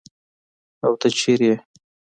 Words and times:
او 0.85 0.91
ته 0.99 1.07
چیرته 1.17 1.43
ئي؟ 1.47 1.55